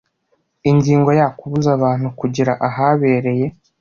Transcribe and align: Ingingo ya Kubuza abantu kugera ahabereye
Ingingo 0.69 1.09
ya 1.19 1.27
Kubuza 1.37 1.69
abantu 1.77 2.07
kugera 2.19 2.53
ahabereye 2.67 3.45